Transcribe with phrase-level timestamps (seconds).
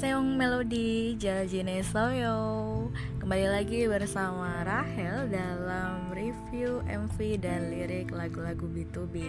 [0.00, 2.40] Annyeonghaseyo Melody Jajine Soyo.
[3.20, 9.28] Kembali lagi bersama Rahel dalam review MV dan lirik lagu-lagu B2B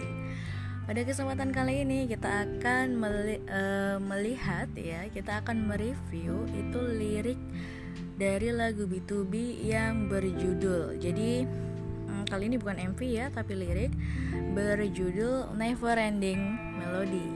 [0.88, 7.42] Pada kesempatan kali ini kita akan meli uh, melihat ya Kita akan mereview itu lirik
[8.16, 10.96] dari lagu B2B yang berjudul.
[11.04, 13.92] Jadi hmm, kali ini bukan MV ya tapi lirik
[14.56, 16.40] berjudul Never Ending
[16.80, 17.28] Melody.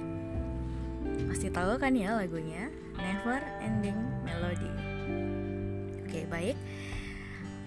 [1.27, 2.71] Pasti tahu kan ya lagunya
[3.05, 4.73] Never Ending Melody.
[6.01, 6.57] Oke, baik.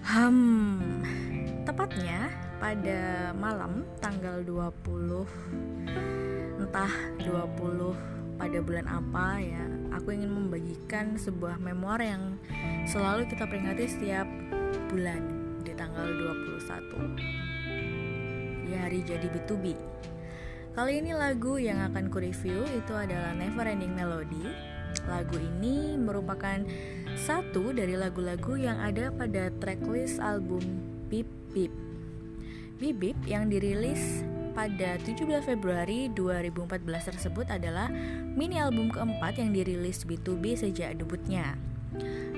[0.03, 0.99] Hmm,
[1.63, 2.27] tepatnya
[2.59, 5.23] pada malam tanggal 20
[6.59, 6.91] entah
[7.23, 9.63] 20 pada bulan apa ya,
[9.95, 12.35] aku ingin membagikan sebuah memoir yang
[12.83, 14.27] selalu kita peringati setiap
[14.91, 15.23] bulan
[15.63, 16.03] di tanggal
[16.51, 17.15] 21
[18.67, 19.71] di hari jadi B2B.
[20.75, 24.68] Kali ini lagu yang akan ku review itu adalah Never Ending Melody
[25.09, 26.61] Lagu ini merupakan
[27.17, 30.61] satu dari lagu-lagu yang ada pada tracklist album
[31.09, 31.73] Bip Bip.
[32.77, 34.21] Bip Bip yang dirilis
[34.53, 37.89] pada 17 Februari 2014 tersebut adalah
[38.37, 41.57] mini album keempat yang dirilis B2B sejak debutnya.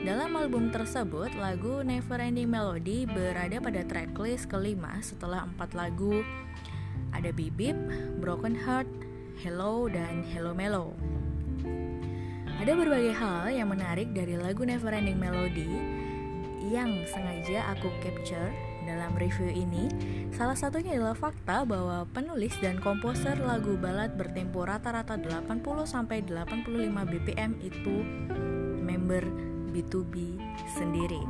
[0.02, 6.26] Dalam album tersebut, lagu Never Ending Melody berada pada tracklist kelima setelah empat lagu
[7.12, 7.76] ada Bip Bip,
[8.24, 8.90] Broken Heart,
[9.44, 10.96] Hello, dan Hello Mellow.
[12.62, 15.66] Ada berbagai hal yang menarik dari lagu Neverending Melody
[16.70, 18.54] yang sengaja aku capture
[18.86, 19.90] dalam review ini.
[20.30, 25.58] Salah satunya adalah fakta bahwa penulis dan komposer lagu balad bertempo rata-rata 80
[25.90, 26.70] sampai 85
[27.10, 28.06] BPM itu
[28.78, 29.26] member
[29.74, 30.38] B2B
[30.78, 31.26] sendiri.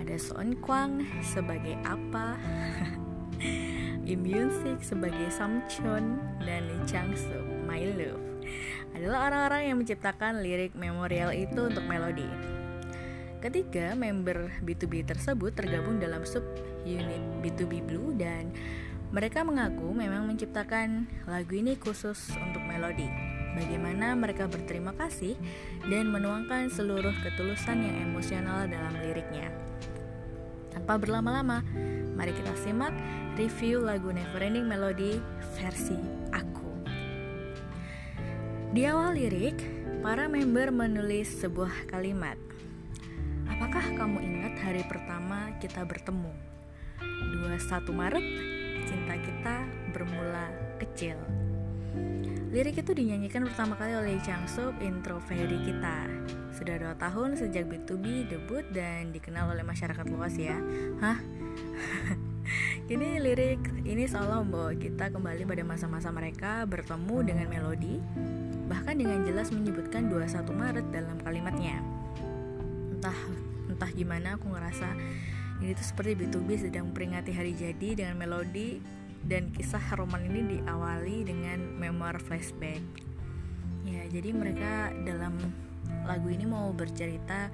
[0.00, 2.40] Ada Son Kwang sebagai apa?
[4.08, 4.24] Im
[4.80, 8.27] sebagai Samchon dan Lee Chang Soo, My Love
[8.98, 12.26] adalah orang-orang yang menciptakan lirik memorial itu untuk melodi.
[13.38, 16.42] Ketiga member B2B tersebut tergabung dalam sub
[16.82, 18.50] unit B2B Blue dan
[19.14, 23.06] mereka mengaku memang menciptakan lagu ini khusus untuk melodi.
[23.54, 25.38] Bagaimana mereka berterima kasih
[25.86, 29.48] dan menuangkan seluruh ketulusan yang emosional dalam liriknya.
[30.74, 31.62] Tanpa berlama-lama,
[32.18, 32.92] mari kita simak
[33.38, 35.22] review lagu Neverending Melody
[35.54, 35.96] versi
[36.34, 36.57] aku.
[38.68, 39.64] Di awal lirik,
[40.04, 42.36] para member menulis sebuah kalimat.
[43.48, 46.28] Apakah kamu ingat hari pertama kita bertemu?
[47.00, 48.26] 21 Maret,
[48.84, 49.64] cinta kita
[49.96, 51.16] bermula kecil.
[52.52, 56.04] Lirik itu dinyanyikan pertama kali oleh Chang Sub intro Fairy kita.
[56.52, 60.60] Sudah dua tahun sejak B2B debut dan dikenal oleh masyarakat luas ya.
[61.00, 61.16] Hah?
[62.88, 67.96] Kini lirik ini seolah membawa kita kembali pada masa-masa mereka bertemu dengan melodi
[68.88, 71.76] bahkan dengan jelas menyebutkan 21 Maret dalam kalimatnya.
[72.96, 73.20] Entah
[73.68, 74.96] entah gimana aku ngerasa
[75.60, 78.80] ini tuh seperti B2B sedang memperingati hari jadi dengan melodi
[79.28, 82.80] dan kisah roman ini diawali dengan memoir flashback.
[83.84, 85.36] Ya, jadi mereka dalam
[86.08, 87.52] lagu ini mau bercerita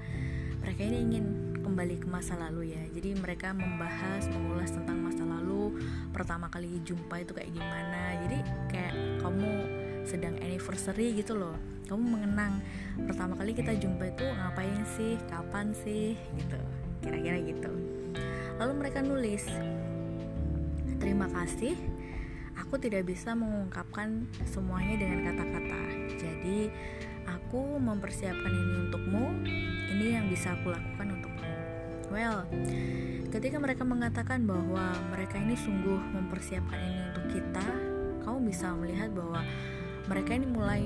[0.63, 1.25] mereka ini ingin
[1.59, 2.83] kembali ke masa lalu ya.
[2.95, 5.83] Jadi mereka membahas, mengulas tentang masa lalu,
[6.15, 8.23] pertama kali jumpa itu kayak gimana.
[8.23, 8.39] Jadi
[8.71, 11.57] kayak kamu sedang anniversary gitu loh.
[11.85, 12.61] Kamu mengenang.
[13.09, 15.17] Pertama kali kita jumpa itu ngapain sih?
[15.29, 16.17] Kapan sih?
[16.37, 16.57] Gitu.
[17.01, 17.71] Kira-kira gitu.
[18.57, 19.45] Lalu mereka nulis
[20.97, 21.75] terima kasih.
[22.65, 25.81] Aku tidak bisa mengungkapkan semuanya dengan kata-kata.
[26.15, 26.71] Jadi
[27.27, 29.25] aku mempersiapkan ini untukmu.
[29.91, 31.51] Ini yang bisa aku lakukan untukmu.
[32.09, 32.47] Well
[33.35, 37.67] ketika mereka mengatakan bahwa mereka ini sungguh mempersiapkan ini untuk kita
[38.23, 39.43] kamu bisa melihat bahwa
[40.05, 40.81] mereka ini mulai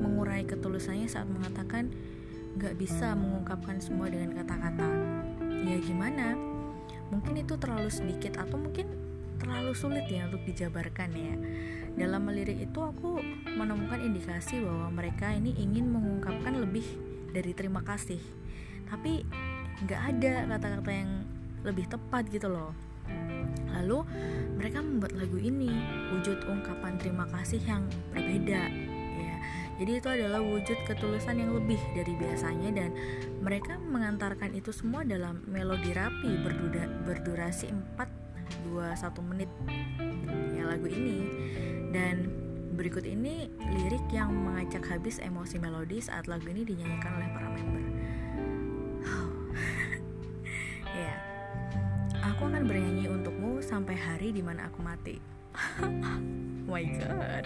[0.00, 1.92] mengurai ketulusannya saat mengatakan
[2.60, 4.88] gak bisa mengungkapkan semua dengan kata-kata.
[5.64, 6.34] Ya gimana?
[7.12, 8.90] Mungkin itu terlalu sedikit atau mungkin
[9.40, 11.34] terlalu sulit ya untuk dijabarkan ya.
[11.96, 13.18] Dalam melirik itu aku
[13.56, 16.84] menemukan indikasi bahwa mereka ini ingin mengungkapkan lebih
[17.32, 18.20] dari terima kasih.
[18.88, 19.24] Tapi
[19.88, 21.10] gak ada kata-kata yang
[21.64, 22.89] lebih tepat gitu loh.
[23.70, 24.04] Lalu
[24.58, 25.72] mereka membuat lagu ini
[26.12, 28.68] wujud ungkapan terima kasih yang berbeda
[29.16, 29.36] ya.
[29.80, 32.90] Jadi itu adalah wujud ketulusan yang lebih dari biasanya dan
[33.40, 38.20] mereka mengantarkan itu semua dalam melodi rapi berdura, berdurasi 4
[39.24, 39.48] menit
[40.52, 41.22] ya lagu ini
[41.94, 42.28] dan
[42.76, 47.84] berikut ini lirik yang mengacak habis emosi melodi saat lagu ini dinyanyikan oleh para member.
[52.40, 55.20] Aku akan bernyanyi untukmu sampai hari di mana aku mati.
[56.72, 57.44] my god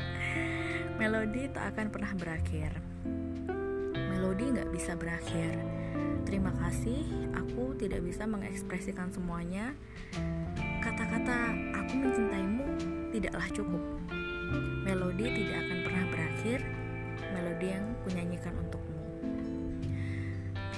[1.02, 2.70] melodi tak akan pernah berakhir
[3.90, 5.58] melodi nggak bisa berakhir.
[6.22, 9.74] Terima kasih, aku tidak bisa mengekspresikan semuanya.
[10.78, 12.62] Kata-kata "aku mencintaimu"
[13.10, 13.82] tidaklah cukup.
[14.86, 16.58] Melodi tidak akan pernah berakhir.
[17.34, 18.93] Melodi yang kunyanyikan untukmu.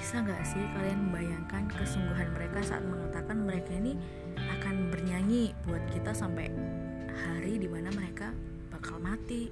[0.07, 3.99] Bisa nggak sih kalian membayangkan kesungguhan mereka saat mengatakan mereka ini
[4.39, 6.47] akan bernyanyi buat kita sampai
[7.11, 8.31] hari di mana mereka
[8.71, 9.51] bakal mati?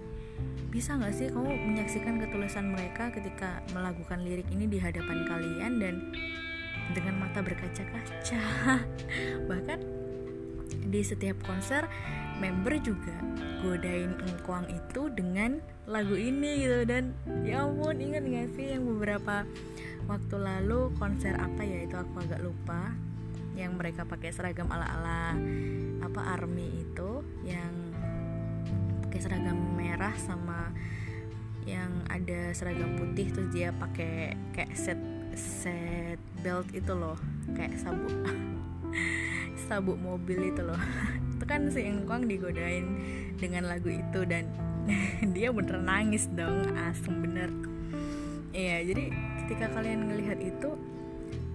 [0.71, 5.95] bisa nggak sih kamu menyaksikan ketulusan mereka ketika melakukan lirik ini di hadapan kalian dan
[6.95, 8.39] dengan mata berkaca-kaca
[9.51, 9.83] bahkan
[10.87, 11.83] di setiap konser
[12.39, 13.15] member juga
[13.63, 15.57] godain engkuang itu dengan
[15.89, 16.85] lagu ini gitu.
[16.85, 17.15] Dan
[17.47, 19.47] ya ampun ingat gak sih yang beberapa
[20.05, 22.93] waktu lalu konser apa ya itu aku agak lupa.
[23.55, 25.39] Yang mereka pakai seragam ala-ala
[26.03, 27.71] apa army itu yang
[29.07, 30.75] pakai seragam merah sama
[31.65, 34.99] yang ada seragam putih terus dia pakai kayak set
[35.33, 37.17] set belt itu loh
[37.57, 38.13] kayak sabuk
[39.65, 40.77] sabuk mobil itu loh
[41.45, 42.85] kan si Engkong digodain
[43.37, 44.49] dengan lagu itu dan
[45.35, 47.49] dia bener nangis dong asem bener.
[48.55, 49.03] Iya jadi
[49.45, 50.69] ketika kalian ngelihat itu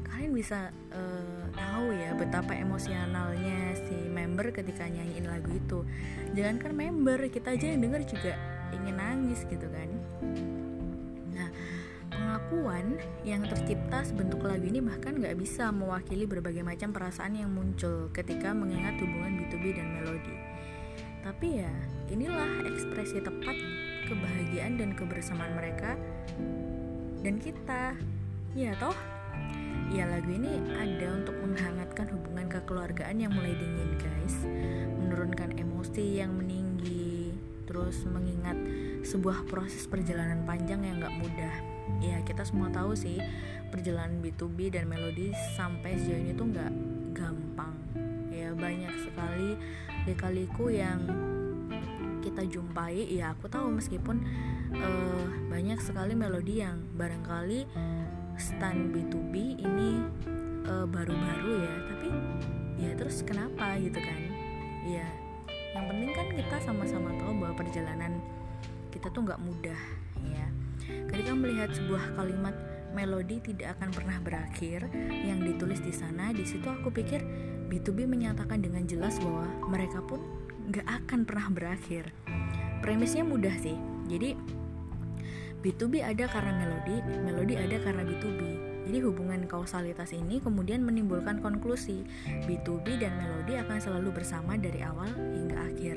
[0.06, 5.86] kalian bisa uh, tahu ya betapa emosionalnya si member ketika nyanyiin lagu itu.
[6.34, 8.34] Jangan kan member kita aja yang denger juga
[8.70, 9.90] ingin nangis gitu kan
[12.50, 18.10] pengakuan yang tercipta sebentuk lagu ini bahkan nggak bisa mewakili berbagai macam perasaan yang muncul
[18.10, 20.34] ketika mengingat hubungan B2B dan melodi.
[21.22, 21.70] Tapi ya
[22.10, 23.54] inilah ekspresi tepat
[24.10, 25.94] kebahagiaan dan kebersamaan mereka
[27.22, 27.94] dan kita.
[28.58, 28.98] Ya toh?
[29.94, 34.42] Ya lagu ini ada untuk menghangatkan hubungan kekeluargaan yang mulai dingin guys.
[34.98, 37.30] Menurunkan emosi yang meninggi
[37.70, 38.58] Terus mengingat
[39.06, 41.69] sebuah proses perjalanan panjang yang gak mudah
[42.00, 43.20] Ya kita semua tahu sih
[43.68, 46.72] perjalanan B2B dan melodi sampai sejauh ini tuh gak
[47.12, 47.76] gampang.
[48.32, 49.56] Ya banyak sekali
[50.16, 51.06] kaliku yang
[52.24, 53.06] kita jumpai.
[53.12, 54.24] Ya aku tahu meskipun
[54.74, 57.68] uh, banyak sekali melodi yang barangkali
[58.40, 60.00] stand B2B ini
[60.64, 62.08] baru baru-baru ya tapi
[62.80, 64.20] ya terus kenapa gitu kan?
[64.88, 65.06] Ya
[65.70, 68.18] yang penting kan kita sama-sama tahu bahwa perjalanan
[68.90, 69.80] kita tuh nggak mudah
[70.34, 70.46] ya
[71.10, 72.54] ketika melihat sebuah kalimat
[72.94, 77.22] melodi tidak akan pernah berakhir yang ditulis di sana di situ aku pikir
[77.70, 80.22] B2B menyatakan dengan jelas bahwa mereka pun
[80.70, 82.14] nggak akan pernah berakhir
[82.82, 83.74] premisnya mudah sih
[84.10, 84.34] jadi
[85.60, 88.40] B2B ada karena melodi, melodi ada karena B2B.
[88.88, 92.00] Jadi hubungan kausalitas ini kemudian menimbulkan konklusi
[92.48, 95.96] B2B dan melodi akan selalu bersama dari awal hingga akhir.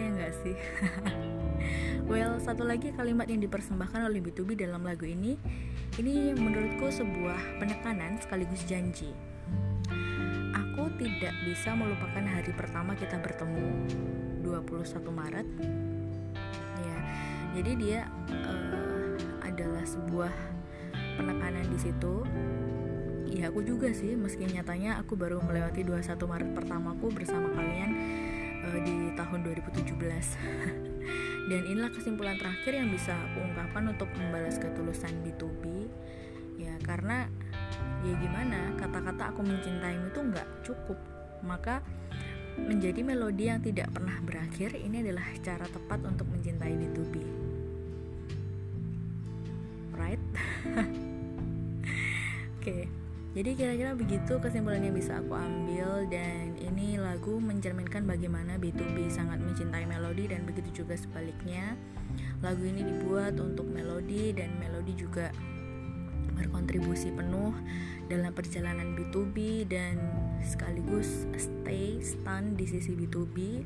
[0.00, 0.56] Ya enggak sih?
[2.10, 5.36] well, satu lagi kalimat yang dipersembahkan oleh B2B dalam lagu ini
[6.00, 9.12] ini menurutku sebuah penekanan sekaligus janji.
[10.52, 13.88] Aku tidak bisa melupakan hari pertama kita bertemu
[14.40, 15.48] 21 Maret
[17.52, 18.00] jadi dia
[18.32, 20.32] uh, adalah sebuah
[21.20, 22.24] penekanan di situ
[23.32, 27.90] ya aku juga sih meski nyatanya aku baru melewati 21 Maret pertamaku bersama kalian
[28.72, 29.92] uh, di tahun 2017
[31.50, 35.92] dan inilah kesimpulan terakhir yang bisa aku ungkapkan untuk membalas ketulusan B2B
[36.56, 37.28] ya karena
[38.02, 40.98] ya gimana kata-kata aku mencintaimu itu nggak cukup.
[41.42, 41.82] Maka
[42.54, 47.14] menjadi melodi yang tidak pernah berakhir ini adalah cara tepat untuk mencintai B2B
[49.96, 50.20] right
[50.76, 50.88] oke.
[52.60, 52.84] okay.
[53.32, 59.40] Jadi kira-kira begitu kesimpulan yang bisa aku ambil dan ini lagu mencerminkan bagaimana B2B sangat
[59.40, 61.72] mencintai melodi dan begitu juga sebaliknya.
[62.44, 65.32] Lagu ini dibuat untuk melodi dan melodi juga
[66.36, 67.56] berkontribusi penuh
[68.12, 69.96] dalam perjalanan B2B dan
[70.44, 73.64] sekaligus stay stand di sisi B2B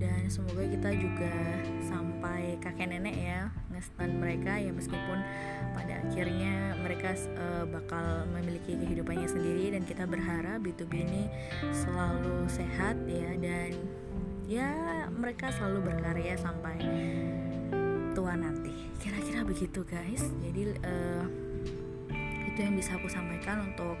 [0.00, 1.32] dan semoga kita juga
[1.86, 5.18] sampai kakek nenek ya ngestan mereka ya meskipun
[5.74, 11.26] pada akhirnya mereka uh, bakal memiliki kehidupannya sendiri dan kita berharap B2B ini
[11.74, 13.74] selalu sehat ya dan
[14.46, 14.70] ya
[15.10, 16.78] mereka selalu berkarya sampai
[18.14, 18.72] tua nanti.
[19.02, 20.22] Kira-kira begitu guys.
[20.44, 21.24] Jadi uh,
[22.46, 23.98] itu yang bisa aku sampaikan untuk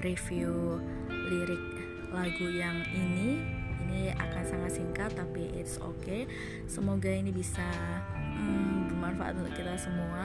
[0.00, 0.80] review
[1.28, 1.62] lirik
[2.10, 3.60] lagu yang ini.
[3.90, 6.24] Ini akan sangat singkat tapi it's okay.
[6.70, 7.66] Semoga ini bisa
[9.20, 10.24] bermanfaat untuk kita semua.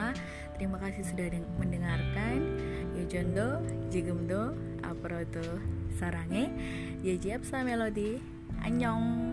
[0.56, 1.28] Terima kasih sudah
[1.60, 2.36] mendengarkan.
[2.96, 3.60] Yojondo
[3.92, 5.60] Jigemdo Aproto
[6.00, 6.48] Sarange.
[7.04, 8.16] Yejiapsa Melodi.
[8.64, 9.25] Annyeong